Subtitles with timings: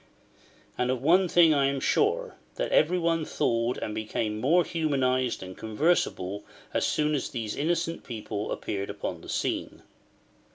[0.79, 5.43] And of one thing I am sure: that every one thawed and became more humanised
[5.43, 6.43] and conversible
[6.73, 9.83] as soon as these innocent people appeared upon the scene.